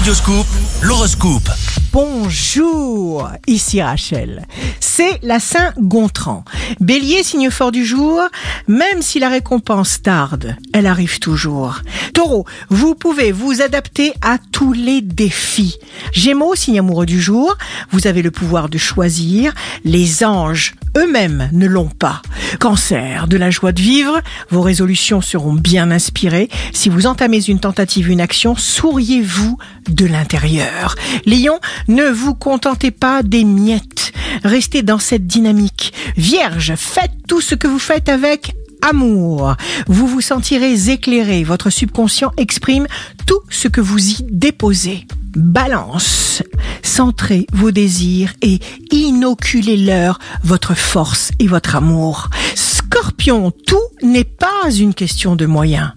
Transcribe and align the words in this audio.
Radioscoop, 0.00 0.46
l'horoscope. 0.80 1.50
Bonjour, 1.92 3.28
ici 3.48 3.82
Rachel. 3.82 4.46
C'est 4.78 5.18
la 5.24 5.40
Saint-Gontran. 5.40 6.44
Bélier, 6.78 7.24
signe 7.24 7.50
fort 7.50 7.72
du 7.72 7.84
jour, 7.84 8.22
même 8.68 9.02
si 9.02 9.18
la 9.18 9.28
récompense 9.28 10.00
tarde, 10.00 10.56
elle 10.72 10.86
arrive 10.86 11.18
toujours. 11.18 11.80
Taureau, 12.14 12.46
vous 12.68 12.94
pouvez 12.94 13.32
vous 13.32 13.60
adapter 13.60 14.12
à 14.22 14.38
tous 14.52 14.72
les 14.72 15.00
défis. 15.00 15.78
Gémeaux, 16.12 16.54
signe 16.54 16.78
amoureux 16.78 17.06
du 17.06 17.20
jour, 17.20 17.56
vous 17.90 18.06
avez 18.06 18.22
le 18.22 18.30
pouvoir 18.30 18.68
de 18.68 18.78
choisir. 18.78 19.52
Les 19.84 20.22
anges 20.22 20.74
eux-mêmes 20.96 21.48
ne 21.52 21.66
l'ont 21.66 21.88
pas. 21.88 22.22
Cancer, 22.58 23.28
de 23.28 23.36
la 23.36 23.50
joie 23.50 23.72
de 23.72 23.80
vivre, 23.80 24.20
vos 24.50 24.60
résolutions 24.60 25.20
seront 25.20 25.54
bien 25.54 25.90
inspirées. 25.90 26.48
Si 26.72 26.88
vous 26.88 27.06
entamez 27.06 27.42
une 27.48 27.60
tentative, 27.60 28.10
une 28.10 28.20
action, 28.20 28.56
souriez-vous 28.56 29.56
de 29.88 30.06
l'intérieur. 30.06 30.96
Lion, 31.26 31.60
ne 31.88 32.04
vous 32.04 32.34
contentez 32.34 32.90
pas 32.90 33.22
des 33.22 33.44
miettes. 33.44 34.12
Restez 34.44 34.82
dans 34.82 34.98
cette 34.98 35.26
dynamique. 35.26 35.92
Vierge, 36.16 36.74
faites 36.76 37.12
tout 37.28 37.40
ce 37.40 37.54
que 37.54 37.66
vous 37.66 37.78
faites 37.78 38.08
avec 38.08 38.54
amour. 38.82 39.56
Vous 39.86 40.06
vous 40.06 40.20
sentirez 40.20 40.90
éclairé. 40.90 41.44
Votre 41.44 41.70
subconscient 41.70 42.32
exprime 42.36 42.86
tout 43.26 43.40
ce 43.50 43.68
que 43.68 43.80
vous 43.80 43.98
y 43.98 44.24
déposez. 44.30 45.06
Balance. 45.36 46.42
Centrez 46.82 47.46
vos 47.52 47.70
désirs 47.70 48.32
et 48.42 48.58
inoculez-leur 48.90 50.18
votre 50.42 50.74
force 50.74 51.30
et 51.38 51.46
votre 51.46 51.76
amour. 51.76 52.28
Scorpion, 52.56 53.52
tout 53.66 53.76
n'est 54.02 54.24
pas 54.24 54.70
une 54.70 54.94
question 54.94 55.36
de 55.36 55.46
moyens. 55.46 55.92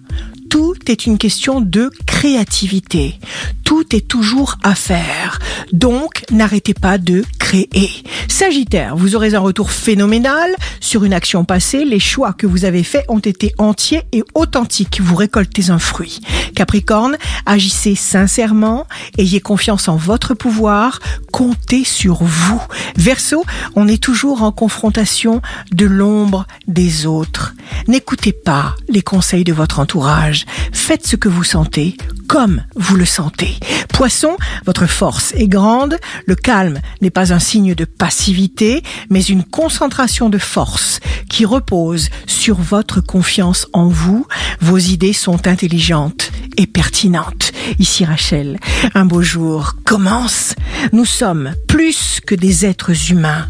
Tout 0.50 0.76
est 0.86 1.06
une 1.06 1.18
question 1.18 1.60
de 1.60 1.90
créativité. 2.06 3.18
Tout 3.64 3.96
est 3.96 4.06
toujours 4.06 4.56
à 4.62 4.76
faire. 4.76 5.23
Donc, 5.72 6.24
n'arrêtez 6.30 6.74
pas 6.74 6.98
de 6.98 7.24
créer. 7.38 7.90
Sagittaire, 8.28 8.96
vous 8.96 9.16
aurez 9.16 9.34
un 9.34 9.40
retour 9.40 9.70
phénoménal 9.70 10.50
sur 10.80 11.04
une 11.04 11.12
action 11.12 11.44
passée. 11.44 11.84
Les 11.84 12.00
choix 12.00 12.32
que 12.32 12.46
vous 12.46 12.64
avez 12.64 12.82
faits 12.82 13.04
ont 13.08 13.18
été 13.18 13.52
entiers 13.58 14.02
et 14.12 14.24
authentiques. 14.34 15.00
Vous 15.02 15.14
récoltez 15.14 15.70
un 15.70 15.78
fruit. 15.78 16.20
Capricorne, 16.54 17.16
agissez 17.46 17.94
sincèrement, 17.94 18.86
ayez 19.18 19.40
confiance 19.40 19.88
en 19.88 19.96
votre 19.96 20.34
pouvoir, 20.34 21.00
comptez 21.32 21.84
sur 21.84 22.22
vous. 22.22 22.62
Verseau, 22.96 23.44
on 23.76 23.88
est 23.88 24.02
toujours 24.02 24.42
en 24.42 24.52
confrontation 24.52 25.40
de 25.72 25.86
l'ombre 25.86 26.46
des 26.66 27.06
autres. 27.06 27.54
N'écoutez 27.88 28.32
pas 28.32 28.74
les 28.88 29.02
conseils 29.02 29.44
de 29.44 29.52
votre 29.52 29.78
entourage. 29.78 30.46
Faites 30.72 31.06
ce 31.06 31.16
que 31.16 31.28
vous 31.28 31.44
sentez 31.44 31.96
comme 32.26 32.62
vous 32.74 32.96
le 32.96 33.04
sentez. 33.04 33.58
Poisson, 33.90 34.36
votre 34.64 34.86
force 34.86 35.32
est 35.34 35.48
grande. 35.48 35.98
Le 36.26 36.34
calme 36.34 36.80
n'est 37.00 37.10
pas 37.10 37.32
un 37.32 37.38
signe 37.38 37.74
de 37.74 37.84
passivité, 37.84 38.82
mais 39.10 39.22
une 39.22 39.44
concentration 39.44 40.30
de 40.30 40.38
force 40.38 41.00
qui 41.28 41.44
repose 41.44 42.08
sur 42.26 42.56
votre 42.56 43.00
confiance 43.00 43.66
en 43.72 43.88
vous. 43.88 44.26
Vos 44.60 44.78
idées 44.78 45.12
sont 45.12 45.46
intelligentes 45.46 46.32
et 46.56 46.66
pertinentes. 46.66 47.52
Ici 47.78 48.04
Rachel, 48.04 48.58
un 48.94 49.04
beau 49.04 49.22
jour 49.22 49.76
commence. 49.84 50.54
Nous 50.92 51.04
sommes 51.04 51.54
plus 51.68 52.20
que 52.26 52.34
des 52.34 52.66
êtres 52.66 53.10
humains. 53.10 53.48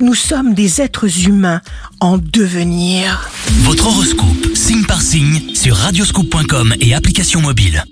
Nous 0.00 0.14
sommes 0.14 0.54
des 0.54 0.80
êtres 0.80 1.26
humains 1.28 1.60
en 2.00 2.16
devenir. 2.16 3.28
Votre 3.64 3.88
horoscope, 3.88 4.54
signe 4.54 4.84
par 4.84 5.02
signe, 5.02 5.54
sur 5.54 5.76
radioscoop.com 5.76 6.74
et 6.80 6.94
application 6.94 7.42
mobile. 7.42 7.84